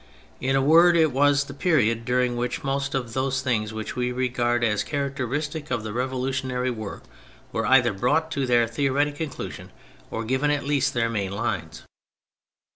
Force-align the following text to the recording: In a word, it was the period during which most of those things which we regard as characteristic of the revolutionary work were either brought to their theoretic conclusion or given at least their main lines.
In 0.39 0.55
a 0.55 0.63
word, 0.63 0.97
it 0.97 1.11
was 1.11 1.43
the 1.43 1.53
period 1.53 2.05
during 2.05 2.35
which 2.35 2.63
most 2.63 2.95
of 2.95 3.13
those 3.13 3.43
things 3.43 3.71
which 3.71 3.95
we 3.95 4.11
regard 4.11 4.63
as 4.63 4.83
characteristic 4.83 5.69
of 5.69 5.83
the 5.83 5.93
revolutionary 5.93 6.71
work 6.71 7.03
were 7.51 7.67
either 7.67 7.93
brought 7.93 8.31
to 8.31 8.47
their 8.47 8.67
theoretic 8.67 9.17
conclusion 9.17 9.69
or 10.09 10.25
given 10.25 10.49
at 10.49 10.65
least 10.65 10.95
their 10.95 11.07
main 11.07 11.33
lines. 11.33 11.83